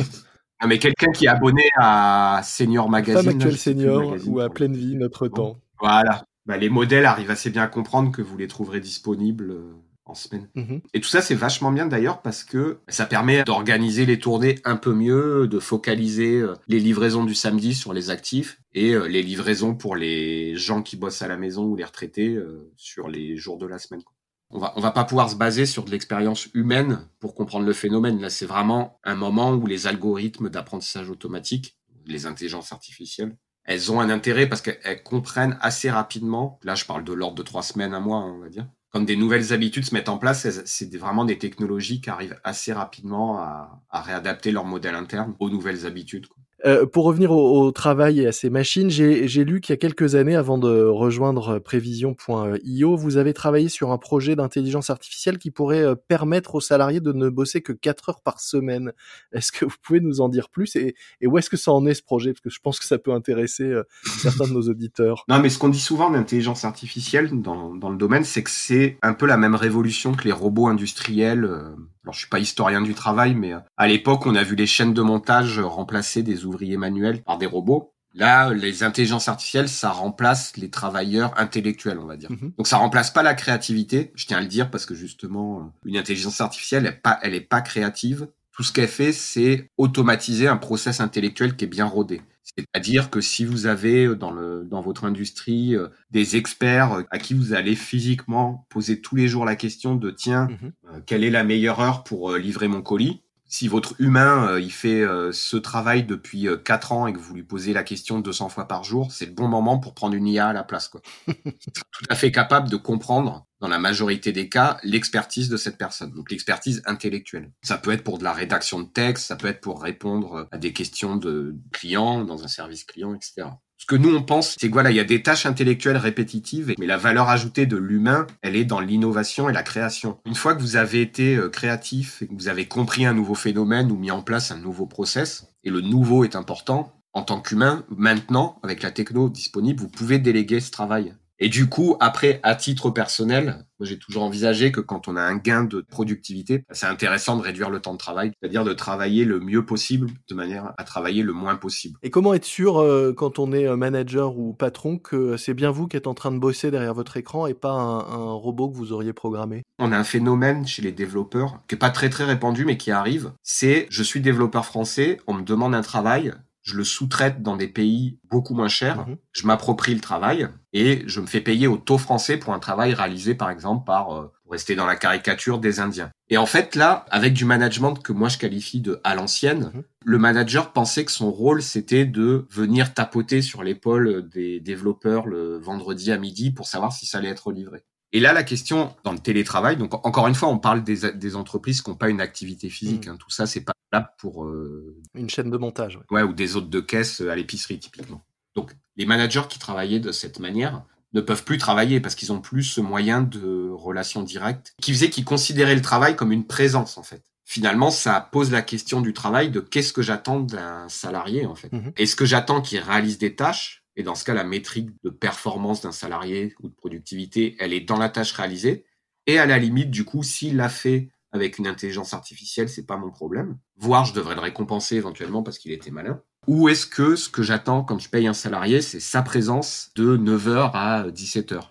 Non, 0.62 0.68
mais 0.68 0.78
quelqu'un 0.78 1.10
qui 1.12 1.24
est 1.24 1.28
abonné 1.28 1.62
à 1.78 2.40
Senior 2.44 2.90
Magazine. 2.90 3.30
Femme 3.30 3.36
actuelle 3.36 3.56
senior 3.56 4.10
magazine 4.10 4.32
ou 4.32 4.40
à 4.40 4.50
pleine 4.50 4.76
vie 4.76 4.94
notre 4.96 5.28
temps. 5.28 5.56
Voilà. 5.80 6.24
Bah, 6.46 6.56
les 6.56 6.68
modèles 6.68 7.06
arrivent 7.06 7.30
assez 7.30 7.48
bien 7.48 7.62
à 7.62 7.66
comprendre 7.66 8.12
que 8.12 8.22
vous 8.22 8.36
les 8.36 8.48
trouverez 8.48 8.80
disponibles 8.80 9.52
euh, 9.52 9.72
en 10.10 10.14
semaine. 10.14 10.48
Mhm. 10.54 10.80
Et 10.94 11.00
tout 11.00 11.08
ça, 11.08 11.22
c'est 11.22 11.34
vachement 11.34 11.72
bien 11.72 11.86
d'ailleurs 11.86 12.22
parce 12.22 12.44
que 12.44 12.78
ça 12.88 13.06
permet 13.06 13.44
d'organiser 13.44 14.06
les 14.06 14.18
tournées 14.18 14.58
un 14.64 14.76
peu 14.76 14.92
mieux, 14.92 15.46
de 15.46 15.58
focaliser 15.58 16.40
euh, 16.40 16.54
les 16.68 16.80
livraisons 16.80 17.24
du 17.24 17.34
samedi 17.34 17.74
sur 17.74 17.92
les 17.92 18.10
actifs 18.10 18.60
et 18.74 18.92
euh, 18.92 19.06
les 19.06 19.22
livraisons 19.22 19.74
pour 19.74 19.96
les 19.96 20.56
gens 20.56 20.82
qui 20.82 20.96
bossent 20.96 21.22
à 21.22 21.28
la 21.28 21.36
maison 21.36 21.64
ou 21.64 21.76
les 21.76 21.84
retraités 21.84 22.34
euh, 22.34 22.70
sur 22.76 23.08
les 23.08 23.36
jours 23.36 23.58
de 23.58 23.66
la 23.66 23.78
semaine. 23.78 24.02
On 24.50 24.58
va, 24.58 24.72
on 24.76 24.80
va 24.80 24.90
pas 24.90 25.04
pouvoir 25.04 25.30
se 25.30 25.36
baser 25.36 25.64
sur 25.64 25.84
de 25.84 25.90
l'expérience 25.90 26.48
humaine 26.54 27.06
pour 27.20 27.34
comprendre 27.34 27.64
le 27.64 27.72
phénomène. 27.72 28.20
Là, 28.20 28.30
c'est 28.30 28.46
vraiment 28.46 28.98
un 29.04 29.14
moment 29.14 29.52
où 29.52 29.66
les 29.66 29.86
algorithmes 29.86 30.50
d'apprentissage 30.50 31.08
automatique, 31.08 31.78
les 32.06 32.26
intelligences 32.26 32.72
artificielles, 32.72 33.36
elles 33.64 33.92
ont 33.92 34.00
un 34.00 34.10
intérêt 34.10 34.48
parce 34.48 34.62
qu'elles 34.62 35.02
comprennent 35.04 35.56
assez 35.60 35.90
rapidement. 35.90 36.58
Là, 36.64 36.74
je 36.74 36.84
parle 36.84 37.04
de 37.04 37.12
l'ordre 37.12 37.36
de 37.36 37.42
trois 37.42 37.62
semaines, 37.62 37.94
un 37.94 38.00
mois, 38.00 38.18
hein, 38.18 38.34
on 38.36 38.40
va 38.40 38.48
dire. 38.48 38.66
Quand 38.90 39.00
des 39.02 39.16
nouvelles 39.16 39.52
habitudes 39.52 39.84
se 39.84 39.94
mettent 39.94 40.08
en 40.08 40.18
place, 40.18 40.48
c'est 40.64 40.96
vraiment 40.96 41.24
des 41.24 41.38
technologies 41.38 42.00
qui 42.00 42.10
arrivent 42.10 42.40
assez 42.42 42.72
rapidement 42.72 43.38
à, 43.38 43.80
réadapter 43.92 44.50
leur 44.50 44.64
modèle 44.64 44.96
interne 44.96 45.36
aux 45.38 45.48
nouvelles 45.48 45.86
habitudes. 45.86 46.26
Euh, 46.66 46.86
pour 46.86 47.04
revenir 47.04 47.30
au, 47.30 47.70
travail 47.72 48.20
et 48.20 48.26
à 48.26 48.32
ces 48.32 48.50
machines, 48.50 48.90
j'ai 48.90 49.44
lu 49.44 49.60
qu'il 49.60 49.72
y 49.72 49.74
a 49.74 49.76
quelques 49.76 50.14
années, 50.14 50.36
avant 50.36 50.58
de 50.58 50.84
rejoindre 50.84 51.58
prévision.io, 51.58 52.96
vous 52.96 53.16
avez 53.16 53.32
travaillé 53.32 53.68
sur 53.68 53.92
un 53.92 53.98
projet 53.98 54.36
d'intelligence 54.36 54.90
artificielle 54.90 55.38
qui 55.38 55.50
pourrait 55.50 55.82
euh, 55.82 55.94
permettre 55.94 56.54
aux 56.56 56.60
salariés 56.60 57.00
de 57.00 57.12
ne 57.12 57.28
bosser 57.28 57.62
que 57.62 57.72
4 57.72 58.10
heures 58.10 58.20
par 58.20 58.40
semaine. 58.40 58.92
Est-ce 59.32 59.52
que 59.52 59.64
vous 59.64 59.76
pouvez 59.82 60.00
nous 60.00 60.20
en 60.20 60.28
dire 60.28 60.48
plus 60.48 60.76
et, 60.76 60.94
où 61.24 61.38
est-ce 61.38 61.50
que 61.50 61.56
ça 61.56 61.72
en 61.72 61.86
est 61.86 61.94
ce 61.94 62.02
projet? 62.02 62.32
Parce 62.32 62.40
que 62.40 62.50
je 62.50 62.60
pense 62.60 62.78
que 62.78 62.84
ça 62.84 62.98
peut 62.98 63.12
intéresser 63.12 63.64
euh, 63.64 63.84
certains 64.04 64.46
de 64.46 64.52
nos 64.52 64.68
auditeurs. 64.68 65.24
Non, 65.30 65.38
mais 65.38 65.48
ce 65.48 65.58
qu'on 65.58 65.68
dit 65.68 65.80
souvent 65.80 66.08
en 66.08 66.14
intelligence 66.14 66.64
artificielle 66.64 67.30
dans, 67.40 67.72
le 67.72 67.96
domaine, 67.96 68.24
c'est 68.24 68.42
que 68.42 68.50
c'est 68.50 68.98
un 69.00 69.14
peu 69.14 69.26
la 69.26 69.36
même 69.36 69.54
révolution 69.54 70.12
que 70.12 70.24
les 70.24 70.32
robots 70.32 70.66
industriels. 70.66 71.44
euh, 71.44 71.70
Alors, 72.04 72.14
je 72.14 72.20
suis 72.20 72.28
pas 72.28 72.38
historien 72.38 72.80
du 72.80 72.94
travail, 72.94 73.34
mais 73.34 73.52
euh, 73.52 73.58
à 73.76 73.86
l'époque, 73.86 74.26
on 74.26 74.34
a 74.34 74.42
vu 74.42 74.56
les 74.56 74.66
chaînes 74.66 74.94
de 74.94 75.02
montage 75.02 75.58
remplacer 75.58 76.22
des 76.22 76.44
ouvriers 76.44 76.76
manuels 76.76 77.22
par 77.22 77.38
des 77.38 77.46
robots. 77.46 77.92
Là, 78.14 78.52
les 78.52 78.82
intelligences 78.82 79.28
artificielles, 79.28 79.68
ça 79.68 79.90
remplace 79.90 80.56
les 80.56 80.70
travailleurs 80.70 81.38
intellectuels, 81.38 81.98
on 81.98 82.06
va 82.06 82.16
dire. 82.16 82.32
Mhm. 82.32 82.52
Donc, 82.56 82.66
ça 82.66 82.78
remplace 82.78 83.10
pas 83.10 83.22
la 83.22 83.34
créativité. 83.34 84.12
Je 84.14 84.26
tiens 84.26 84.38
à 84.38 84.40
le 84.40 84.46
dire 84.46 84.70
parce 84.70 84.86
que 84.86 84.94
justement, 84.94 85.60
euh, 85.60 85.62
une 85.84 85.96
intelligence 85.96 86.40
artificielle, 86.40 86.86
elle 86.86 86.92
est 86.92 86.96
pas, 86.96 87.18
elle 87.22 87.34
est 87.34 87.40
pas 87.40 87.60
créative. 87.60 88.28
Tout 88.52 88.62
ce 88.62 88.72
qu'elle 88.72 88.88
fait, 88.88 89.12
c'est 89.12 89.70
automatiser 89.78 90.48
un 90.48 90.56
process 90.56 91.00
intellectuel 91.00 91.54
qui 91.54 91.64
est 91.64 91.68
bien 91.68 91.86
rodé. 91.86 92.22
C'est-à-dire 92.60 93.10
que 93.10 93.20
si 93.20 93.44
vous 93.44 93.66
avez 93.66 94.06
euh, 94.06 94.14
dans, 94.16 94.30
le, 94.30 94.64
dans 94.64 94.80
votre 94.80 95.04
industrie 95.04 95.74
euh, 95.76 95.88
des 96.10 96.36
experts 96.36 96.92
euh, 96.92 97.02
à 97.10 97.18
qui 97.18 97.34
vous 97.34 97.52
allez 97.54 97.74
physiquement 97.76 98.66
poser 98.70 99.00
tous 99.00 99.16
les 99.16 99.28
jours 99.28 99.44
la 99.44 99.56
question 99.56 99.94
de 99.96 100.10
tiens, 100.10 100.48
Mhm. 100.50 100.72
euh, 100.94 101.00
quelle 101.06 101.24
est 101.24 101.30
la 101.30 101.44
meilleure 101.44 101.80
heure 101.80 102.04
pour 102.04 102.36
livrer 102.36 102.68
mon 102.68 102.82
colis 102.82 103.22
Si 103.50 103.66
votre 103.66 103.94
humain 103.98 104.52
euh, 104.52 104.60
il 104.60 104.70
fait 104.70 105.02
euh, 105.02 105.32
ce 105.32 105.56
travail 105.56 106.04
depuis 106.04 106.46
euh, 106.46 106.56
4 106.56 106.92
ans 106.92 107.06
et 107.08 107.12
que 107.12 107.18
vous 107.18 107.34
lui 107.34 107.42
posez 107.42 107.72
la 107.72 107.82
question 107.82 108.20
200 108.20 108.48
fois 108.48 108.68
par 108.68 108.84
jour, 108.84 109.10
c'est 109.10 109.26
le 109.26 109.32
bon 109.32 109.48
moment 109.48 109.80
pour 109.80 109.92
prendre 109.92 110.14
une 110.14 110.28
IA 110.28 110.46
à 110.46 110.52
la 110.52 110.62
place. 110.62 110.86
Quoi. 110.86 111.02
Tout 111.26 112.04
à 112.08 112.14
fait 112.14 112.30
capable 112.30 112.70
de 112.70 112.76
comprendre 112.76 113.48
dans 113.58 113.66
la 113.66 113.80
majorité 113.80 114.30
des 114.30 114.48
cas, 114.48 114.78
l'expertise 114.84 115.48
de 115.48 115.56
cette 115.56 115.78
personne, 115.78 116.12
donc 116.12 116.30
l'expertise 116.30 116.80
intellectuelle. 116.86 117.50
Ça 117.62 117.76
peut 117.76 117.90
être 117.90 118.04
pour 118.04 118.18
de 118.18 118.24
la 118.24 118.32
rédaction 118.32 118.78
de 118.78 118.88
texte, 118.88 119.26
ça 119.26 119.34
peut 119.34 119.48
être 119.48 119.60
pour 119.60 119.82
répondre 119.82 120.48
à 120.52 120.56
des 120.56 120.72
questions 120.72 121.16
de 121.16 121.56
clients 121.72 122.24
dans 122.24 122.44
un 122.44 122.48
service 122.48 122.84
client, 122.84 123.14
etc. 123.14 123.48
Que 123.90 123.96
nous 123.96 124.14
on 124.14 124.22
pense, 124.22 124.54
c'est 124.56 124.68
que 124.68 124.72
voilà, 124.72 124.92
il 124.92 124.96
y 124.96 125.00
a 125.00 125.04
des 125.04 125.20
tâches 125.20 125.46
intellectuelles 125.46 125.96
répétitives, 125.96 126.72
mais 126.78 126.86
la 126.86 126.96
valeur 126.96 127.28
ajoutée 127.28 127.66
de 127.66 127.76
l'humain, 127.76 128.24
elle 128.40 128.54
est 128.54 128.64
dans 128.64 128.78
l'innovation 128.78 129.50
et 129.50 129.52
la 129.52 129.64
création. 129.64 130.16
Une 130.26 130.36
fois 130.36 130.54
que 130.54 130.60
vous 130.60 130.76
avez 130.76 131.00
été 131.00 131.34
euh, 131.34 131.48
créatif 131.48 132.20
que 132.20 132.32
vous 132.32 132.46
avez 132.46 132.66
compris 132.66 133.04
un 133.04 133.14
nouveau 133.14 133.34
phénomène 133.34 133.90
ou 133.90 133.96
mis 133.96 134.12
en 134.12 134.22
place 134.22 134.52
un 134.52 134.58
nouveau 134.58 134.86
process, 134.86 135.48
et 135.64 135.70
le 135.70 135.80
nouveau 135.80 136.22
est 136.22 136.36
important, 136.36 136.92
en 137.14 137.22
tant 137.22 137.40
qu'humain, 137.40 137.84
maintenant, 137.90 138.60
avec 138.62 138.84
la 138.84 138.92
techno 138.92 139.28
disponible, 139.28 139.80
vous 139.80 139.88
pouvez 139.88 140.20
déléguer 140.20 140.60
ce 140.60 140.70
travail. 140.70 141.12
Et 141.42 141.48
du 141.48 141.68
coup, 141.68 141.96
après, 142.00 142.38
à 142.42 142.54
titre 142.54 142.90
personnel, 142.90 143.64
moi 143.78 143.88
j'ai 143.88 143.98
toujours 143.98 144.24
envisagé 144.24 144.72
que 144.72 144.80
quand 144.80 145.08
on 145.08 145.16
a 145.16 145.22
un 145.22 145.36
gain 145.36 145.64
de 145.64 145.80
productivité, 145.80 146.64
c'est 146.70 146.86
intéressant 146.86 147.36
de 147.38 147.42
réduire 147.42 147.70
le 147.70 147.80
temps 147.80 147.94
de 147.94 147.98
travail, 147.98 148.32
c'est-à-dire 148.40 148.62
de 148.62 148.74
travailler 148.74 149.24
le 149.24 149.40
mieux 149.40 149.64
possible 149.64 150.10
de 150.28 150.34
manière 150.34 150.74
à 150.76 150.84
travailler 150.84 151.22
le 151.22 151.32
moins 151.32 151.56
possible. 151.56 151.98
Et 152.02 152.10
comment 152.10 152.34
être 152.34 152.44
sûr, 152.44 152.78
euh, 152.78 153.14
quand 153.16 153.38
on 153.38 153.52
est 153.52 153.66
euh, 153.66 153.76
manager 153.76 154.36
ou 154.36 154.52
patron, 154.52 154.98
que 154.98 155.38
c'est 155.38 155.54
bien 155.54 155.70
vous 155.70 155.88
qui 155.88 155.96
êtes 155.96 156.06
en 156.06 156.14
train 156.14 156.30
de 156.30 156.38
bosser 156.38 156.70
derrière 156.70 156.92
votre 156.92 157.16
écran 157.16 157.46
et 157.46 157.54
pas 157.54 157.72
un, 157.72 158.00
un 158.00 158.32
robot 158.32 158.68
que 158.68 158.76
vous 158.76 158.92
auriez 158.92 159.14
programmé? 159.14 159.62
On 159.78 159.92
a 159.92 159.96
un 159.98 160.04
phénomène 160.04 160.66
chez 160.66 160.82
les 160.82 160.92
développeurs 160.92 161.62
qui 161.66 161.74
est 161.74 161.78
pas 161.78 161.90
très 161.90 162.10
très 162.10 162.24
répandu 162.24 162.66
mais 162.66 162.76
qui 162.76 162.90
arrive. 162.90 163.32
C'est 163.42 163.86
je 163.88 164.02
suis 164.02 164.20
développeur 164.20 164.66
français, 164.66 165.18
on 165.26 165.32
me 165.32 165.42
demande 165.42 165.74
un 165.74 165.80
travail, 165.80 166.34
je 166.62 166.76
le 166.76 166.84
sous-traite 166.84 167.42
dans 167.42 167.56
des 167.56 167.68
pays 167.68 168.18
beaucoup 168.30 168.54
moins 168.54 168.68
chers, 168.68 169.06
Mhm. 169.06 169.16
je 169.32 169.46
m'approprie 169.46 169.94
le 169.94 170.00
travail 170.00 170.48
et 170.72 171.02
je 171.06 171.20
me 171.20 171.26
fais 171.26 171.40
payer 171.40 171.66
au 171.66 171.76
taux 171.76 171.98
français 171.98 172.36
pour 172.36 172.52
un 172.54 172.58
travail 172.58 172.94
réalisé 172.94 173.34
par 173.34 173.50
exemple 173.50 173.84
par, 173.86 174.14
euh, 174.14 174.32
pour 174.42 174.52
rester 174.52 174.74
dans 174.76 174.86
la 174.86 174.96
caricature, 174.96 175.58
des 175.58 175.80
Indiens. 175.80 176.10
Et 176.28 176.36
en 176.36 176.46
fait 176.46 176.74
là, 176.76 177.06
avec 177.10 177.32
du 177.32 177.44
management 177.44 177.94
que 177.96 178.12
moi 178.12 178.28
je 178.28 178.38
qualifie 178.38 178.80
de 178.80 179.00
à 179.04 179.14
l'ancienne, 179.14 179.70
Mhm. 179.74 179.82
le 180.04 180.18
manager 180.18 180.72
pensait 180.72 181.04
que 181.04 181.12
son 181.12 181.30
rôle 181.30 181.62
c'était 181.62 182.04
de 182.04 182.46
venir 182.50 182.94
tapoter 182.94 183.42
sur 183.42 183.62
l'épaule 183.62 184.28
des 184.28 184.60
développeurs 184.60 185.26
le 185.26 185.58
vendredi 185.58 186.12
à 186.12 186.18
midi 186.18 186.50
pour 186.50 186.66
savoir 186.66 186.92
si 186.92 187.06
ça 187.06 187.18
allait 187.18 187.28
être 187.28 187.52
livré. 187.52 187.84
Et 188.12 188.20
là, 188.20 188.32
la 188.32 188.42
question 188.42 188.94
dans 189.04 189.12
le 189.12 189.18
télétravail, 189.20 189.76
donc 189.76 189.94
encore 190.06 190.26
une 190.26 190.34
fois, 190.34 190.48
on 190.48 190.58
parle 190.58 190.82
des, 190.82 191.12
des 191.12 191.36
entreprises 191.36 191.80
qui 191.82 191.90
n'ont 191.90 191.96
pas 191.96 192.08
une 192.08 192.20
activité 192.20 192.68
physique. 192.68 193.06
Mhm. 193.06 193.12
hein. 193.14 193.18
tout 193.20 193.30
ça, 193.30 193.46
c'est 193.46 193.60
pas 193.60 193.72
là 193.92 194.14
pour 194.18 194.44
euh, 194.44 194.96
Une 195.14 195.30
chaîne 195.30 195.50
de 195.50 195.56
montage. 195.56 195.96
ouais. 195.96 196.02
ouais, 196.10 196.22
ou 196.22 196.32
des 196.32 196.56
hôtes 196.56 196.70
de 196.70 196.80
caisse 196.80 197.20
à 197.20 197.36
l'épicerie 197.36 197.78
typiquement. 197.78 198.22
Donc 198.56 198.72
les 198.96 199.06
managers 199.06 199.42
qui 199.48 199.58
travaillaient 199.58 200.00
de 200.00 200.12
cette 200.12 200.40
manière 200.40 200.82
ne 201.12 201.20
peuvent 201.20 201.44
plus 201.44 201.58
travailler 201.58 202.00
parce 202.00 202.14
qu'ils 202.14 202.32
ont 202.32 202.40
plus 202.40 202.62
ce 202.64 202.80
moyen 202.80 203.22
de 203.22 203.68
relation 203.72 204.22
directe 204.22 204.74
qui 204.82 204.92
faisait 204.92 205.10
qu'ils 205.10 205.24
considéraient 205.24 205.74
le 205.74 205.82
travail 205.82 206.16
comme 206.16 206.32
une 206.32 206.46
présence 206.46 206.98
en 206.98 207.02
fait. 207.02 207.22
Finalement, 207.44 207.90
ça 207.90 208.20
pose 208.30 208.52
la 208.52 208.62
question 208.62 209.00
du 209.00 209.12
travail 209.12 209.50
de 209.50 209.58
qu'est-ce 209.58 209.92
que 209.92 210.02
j'attends 210.02 210.38
d'un 210.38 210.88
salarié 210.88 211.46
en 211.46 211.56
fait. 211.56 211.72
Mhm. 211.72 211.92
Est-ce 211.96 212.14
que 212.14 212.24
j'attends 212.24 212.60
qu'il 212.60 212.78
réalise 212.80 213.18
des 213.18 213.34
tâches 213.34 213.79
et 214.00 214.02
dans 214.02 214.14
ce 214.14 214.24
cas, 214.24 214.32
la 214.32 214.44
métrique 214.44 214.88
de 215.04 215.10
performance 215.10 215.82
d'un 215.82 215.92
salarié 215.92 216.54
ou 216.62 216.68
de 216.70 216.74
productivité, 216.74 217.54
elle 217.58 217.74
est 217.74 217.82
dans 217.82 217.98
la 217.98 218.08
tâche 218.08 218.32
réalisée. 218.32 218.86
Et 219.26 219.38
à 219.38 219.44
la 219.44 219.58
limite, 219.58 219.90
du 219.90 220.06
coup, 220.06 220.22
s'il 220.22 220.56
l'a 220.56 220.70
fait 220.70 221.10
avec 221.32 221.58
une 221.58 221.66
intelligence 221.66 222.14
artificielle, 222.14 222.70
c'est 222.70 222.86
pas 222.86 222.96
mon 222.96 223.10
problème. 223.10 223.58
Voire, 223.76 224.06
je 224.06 224.14
devrais 224.14 224.34
le 224.34 224.40
récompenser 224.40 224.96
éventuellement 224.96 225.42
parce 225.42 225.58
qu'il 225.58 225.70
était 225.70 225.90
malin. 225.90 226.22
Ou 226.46 226.70
est-ce 226.70 226.86
que 226.86 227.14
ce 227.14 227.28
que 227.28 227.42
j'attends 227.42 227.84
quand 227.84 227.98
je 227.98 228.08
paye 228.08 228.26
un 228.26 228.32
salarié, 228.32 228.80
c'est 228.80 229.00
sa 229.00 229.20
présence 229.20 229.90
de 229.96 230.16
9h 230.16 230.70
à 230.72 231.06
17h 231.10 231.68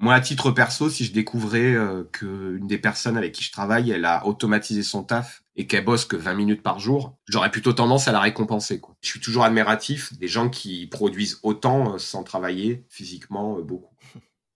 Moi, 0.00 0.14
à 0.14 0.20
titre 0.20 0.52
perso, 0.52 0.88
si 0.88 1.04
je 1.04 1.12
découvrais 1.12 1.74
euh, 1.74 2.04
que 2.12 2.56
une 2.56 2.68
des 2.68 2.78
personnes 2.78 3.16
avec 3.16 3.32
qui 3.32 3.42
je 3.42 3.50
travaille, 3.50 3.90
elle 3.90 4.04
a 4.04 4.24
automatisé 4.26 4.84
son 4.84 5.02
taf 5.02 5.42
et 5.56 5.66
qu'elle 5.66 5.84
bosse 5.84 6.04
que 6.04 6.14
20 6.14 6.34
minutes 6.34 6.62
par 6.62 6.78
jour, 6.78 7.16
j'aurais 7.26 7.50
plutôt 7.50 7.72
tendance 7.72 8.06
à 8.06 8.12
la 8.12 8.20
récompenser. 8.20 8.78
Quoi. 8.78 8.94
Je 9.00 9.08
suis 9.08 9.18
toujours 9.18 9.42
admiratif 9.42 10.16
des 10.16 10.28
gens 10.28 10.48
qui 10.50 10.86
produisent 10.86 11.40
autant 11.42 11.94
euh, 11.94 11.98
sans 11.98 12.22
travailler 12.22 12.84
physiquement 12.88 13.58
euh, 13.58 13.62
beaucoup. 13.62 13.92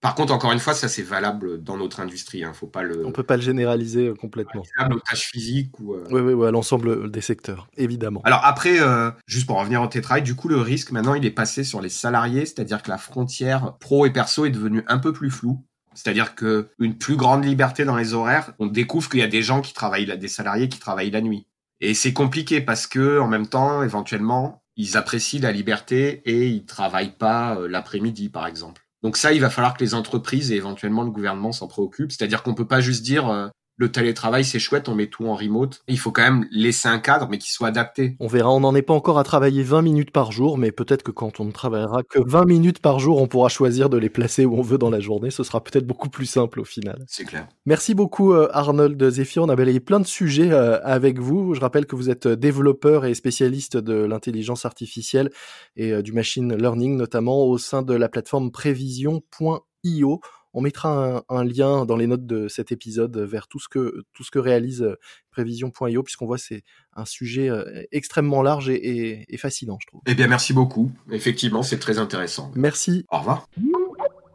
Par 0.02 0.16
contre, 0.16 0.32
encore 0.34 0.50
une 0.50 0.58
fois, 0.58 0.74
ça 0.74 0.88
c'est 0.88 1.02
valable 1.02 1.62
dans 1.62 1.76
notre 1.76 2.00
industrie. 2.00 2.42
Hein. 2.42 2.52
Faut 2.52 2.66
pas 2.66 2.82
le. 2.82 3.06
On 3.06 3.12
peut 3.12 3.22
pas 3.22 3.36
le 3.36 3.42
généraliser 3.42 4.08
euh, 4.08 4.14
complètement. 4.14 4.62
valable 4.76 4.96
aux 4.96 5.00
tâches 5.00 5.30
physiques 5.30 5.78
ou. 5.78 5.94
euh, 5.94 6.04
Oui, 6.10 6.20
oui, 6.20 6.32
oui, 6.32 6.46
à 6.46 6.50
l'ensemble 6.50 7.08
des 7.10 7.20
secteurs, 7.20 7.68
évidemment. 7.76 8.20
Alors 8.24 8.40
après, 8.44 8.80
euh, 8.80 9.12
juste 9.26 9.46
pour 9.46 9.58
revenir 9.60 9.80
au 9.80 9.86
télétravail, 9.86 10.22
du 10.22 10.34
coup 10.34 10.48
le 10.48 10.56
risque 10.60 10.90
maintenant 10.90 11.14
il 11.14 11.24
est 11.24 11.30
passé 11.30 11.62
sur 11.62 11.80
les 11.80 11.88
salariés, 11.88 12.44
c'est-à-dire 12.46 12.82
que 12.82 12.90
la 12.90 12.98
frontière 12.98 13.76
pro 13.78 14.04
et 14.04 14.10
perso 14.10 14.44
est 14.44 14.50
devenue 14.50 14.82
un 14.88 14.98
peu 14.98 15.12
plus 15.12 15.30
floue. 15.30 15.64
C'est-à-dire 15.94 16.34
que 16.34 16.70
une 16.80 16.98
plus 16.98 17.16
grande 17.16 17.44
liberté 17.44 17.84
dans 17.84 17.96
les 17.96 18.12
horaires, 18.14 18.54
on 18.58 18.66
découvre 18.66 19.08
qu'il 19.08 19.20
y 19.20 19.22
a 19.22 19.28
des 19.28 19.42
gens 19.42 19.60
qui 19.60 19.72
travaillent, 19.72 20.06
là, 20.06 20.16
des 20.16 20.26
salariés 20.26 20.68
qui 20.68 20.78
travaillent 20.80 21.10
la 21.10 21.20
nuit. 21.20 21.46
Et 21.80 21.94
c'est 21.94 22.12
compliqué 22.12 22.60
parce 22.60 22.86
que 22.88 23.20
en 23.20 23.28
même 23.28 23.46
temps, 23.46 23.82
éventuellement, 23.82 24.62
ils 24.76 24.96
apprécient 24.96 25.40
la 25.42 25.52
liberté 25.52 26.22
et 26.24 26.48
ils 26.48 26.64
travaillent 26.64 27.16
pas 27.16 27.56
euh, 27.56 27.68
l'après-midi, 27.68 28.30
par 28.30 28.46
exemple. 28.46 28.82
Donc 29.02 29.16
ça, 29.16 29.32
il 29.32 29.40
va 29.40 29.50
falloir 29.50 29.74
que 29.74 29.82
les 29.82 29.94
entreprises 29.94 30.52
et 30.52 30.56
éventuellement 30.56 31.02
le 31.02 31.10
gouvernement 31.10 31.52
s'en 31.52 31.66
préoccupent. 31.66 32.12
C'est-à-dire 32.12 32.42
qu'on 32.42 32.54
peut 32.54 32.68
pas 32.68 32.80
juste 32.80 33.02
dire 33.02 33.28
euh, 33.28 33.48
le 33.76 33.90
télétravail 33.90 34.44
c'est 34.44 34.58
chouette, 34.58 34.88
on 34.88 34.94
met 34.94 35.06
tout 35.06 35.26
en 35.26 35.34
remote. 35.34 35.82
Il 35.88 35.98
faut 35.98 36.12
quand 36.12 36.22
même 36.22 36.46
laisser 36.50 36.88
un 36.88 36.98
cadre, 36.98 37.28
mais 37.30 37.38
qui 37.38 37.50
soit 37.52 37.68
adapté. 37.68 38.16
On 38.20 38.26
verra, 38.26 38.50
on 38.50 38.60
n'en 38.60 38.74
est 38.74 38.82
pas 38.82 38.94
encore 38.94 39.18
à 39.18 39.24
travailler 39.24 39.62
20 39.62 39.82
minutes 39.82 40.10
par 40.10 40.32
jour, 40.32 40.58
mais 40.58 40.72
peut-être 40.72 41.02
que 41.02 41.10
quand 41.10 41.40
on 41.40 41.44
ne 41.44 41.52
travaillera 41.52 42.02
que 42.02 42.18
20 42.24 42.44
minutes 42.44 42.78
par 42.80 42.98
jour, 42.98 43.20
on 43.20 43.26
pourra 43.26 43.48
choisir 43.48 43.88
de 43.88 43.96
les 43.96 44.10
placer 44.10 44.44
où 44.44 44.56
on 44.56 44.62
veut 44.62 44.78
dans 44.78 44.90
la 44.90 45.00
journée. 45.00 45.30
Ce 45.30 45.42
sera 45.42 45.62
peut-être 45.62 45.86
beaucoup 45.86 46.10
plus 46.10 46.26
simple 46.26 46.60
au 46.60 46.64
final. 46.64 47.04
C'est 47.06 47.24
clair. 47.24 47.48
Merci 47.66 47.94
beaucoup 47.94 48.32
euh, 48.32 48.48
Arnold 48.52 49.10
Zephyr. 49.10 49.42
On 49.42 49.48
a 49.48 49.56
balayé 49.56 49.80
plein 49.80 50.00
de 50.00 50.06
sujets 50.06 50.52
euh, 50.52 50.80
avec 50.84 51.18
vous. 51.18 51.54
Je 51.54 51.60
rappelle 51.60 51.86
que 51.86 51.96
vous 51.96 52.10
êtes 52.10 52.28
développeur 52.28 53.04
et 53.04 53.14
spécialiste 53.14 53.76
de 53.76 53.94
l'intelligence 53.94 54.64
artificielle 54.64 55.30
et 55.76 55.92
euh, 55.92 56.02
du 56.02 56.12
machine 56.12 56.54
learning, 56.54 56.96
notamment 56.96 57.44
au 57.44 57.58
sein 57.58 57.82
de 57.82 57.94
la 57.94 58.08
plateforme 58.08 58.50
prévision.io. 58.50 60.20
On 60.54 60.60
mettra 60.60 61.16
un, 61.16 61.22
un, 61.28 61.44
lien 61.44 61.86
dans 61.86 61.96
les 61.96 62.06
notes 62.06 62.26
de 62.26 62.48
cet 62.48 62.72
épisode 62.72 63.16
vers 63.16 63.48
tout 63.48 63.58
ce 63.58 63.68
que 63.68 64.04
tout 64.12 64.24
ce 64.24 64.30
que 64.30 64.38
réalise 64.38 64.82
euh, 64.82 64.96
prévision.io, 65.30 66.02
puisqu'on 66.02 66.26
voit 66.26 66.38
c'est 66.38 66.62
un 66.94 67.04
sujet 67.04 67.48
euh, 67.48 67.82
extrêmement 67.90 68.42
large 68.42 68.68
et, 68.68 68.74
et, 68.74 69.34
et, 69.34 69.36
fascinant, 69.38 69.78
je 69.80 69.86
trouve. 69.86 70.02
Eh 70.06 70.14
bien, 70.14 70.28
merci 70.28 70.52
beaucoup. 70.52 70.92
Effectivement, 71.10 71.62
c'est 71.62 71.78
très 71.78 71.98
intéressant. 71.98 72.52
Merci. 72.54 73.06
Au 73.10 73.18
revoir. 73.18 73.48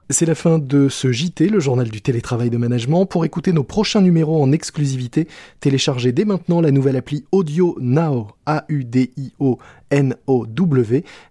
C'est 0.10 0.26
la 0.26 0.36
fin 0.36 0.58
de 0.58 0.88
ce 0.88 1.12
JT, 1.12 1.50
le 1.50 1.60
journal 1.60 1.90
du 1.90 2.02
télétravail 2.02 2.50
de 2.50 2.56
management. 2.56 3.06
Pour 3.06 3.26
écouter 3.26 3.52
nos 3.52 3.66
prochains 3.66 4.00
numéros 4.00 4.42
en 4.42 4.54
exclusivité, 4.54 5.28
téléchargez 5.60 6.14
dès 6.14 6.24
maintenant 6.24 6.62
la 6.62 6.72
nouvelle 6.72 6.96
appli 6.96 7.26
Audio 7.34 7.76
Now, 7.82 8.30
A-U-D-I-O-N-O-W, 8.46 9.44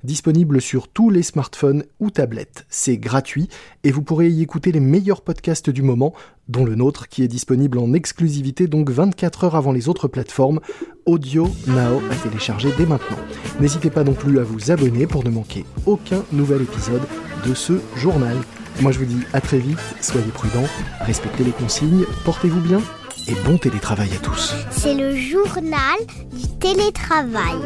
disponible 0.04 0.60
sur 0.60 0.88
tous 0.88 1.08
les 1.08 1.22
smartphones 1.22 1.84
ou 2.00 2.10
tablettes. 2.10 2.66
C'est 2.68 2.98
gratuit 2.98 3.48
et 3.82 3.90
vous 3.90 4.02
pourrez 4.02 4.28
y 4.28 4.42
écouter 4.42 4.72
les 4.72 4.80
meilleurs 4.80 5.22
podcasts 5.22 5.70
du 5.70 5.80
moment, 5.80 6.12
dont 6.48 6.64
le 6.64 6.74
nôtre 6.74 7.08
qui 7.08 7.22
est 7.22 7.28
disponible 7.28 7.78
en 7.78 7.92
exclusivité 7.92 8.66
donc 8.66 8.90
24 8.90 9.44
heures 9.44 9.56
avant 9.56 9.72
les 9.72 9.88
autres 9.88 10.08
plateformes. 10.08 10.60
Audio 11.04 11.48
Now 11.68 12.02
à 12.10 12.14
télécharger 12.22 12.70
dès 12.76 12.86
maintenant. 12.86 13.18
N'hésitez 13.60 13.90
pas 13.90 14.04
non 14.04 14.14
plus 14.14 14.38
à 14.38 14.42
vous 14.42 14.70
abonner 14.70 15.06
pour 15.06 15.24
ne 15.24 15.30
manquer 15.30 15.64
aucun 15.86 16.24
nouvel 16.32 16.62
épisode 16.62 17.02
de 17.46 17.54
ce 17.54 17.74
journal. 17.96 18.36
Moi 18.80 18.92
je 18.92 18.98
vous 18.98 19.04
dis 19.04 19.22
à 19.32 19.40
très 19.40 19.58
vite, 19.58 19.78
soyez 20.00 20.26
prudents, 20.32 20.68
respectez 21.00 21.44
les 21.44 21.52
consignes, 21.52 22.04
portez-vous 22.24 22.60
bien 22.60 22.80
et 23.28 23.34
bon 23.44 23.58
télétravail 23.58 24.10
à 24.12 24.18
tous. 24.18 24.54
C'est 24.70 24.94
le 24.94 25.16
journal 25.16 25.98
du 26.32 26.48
télétravail. 26.58 27.56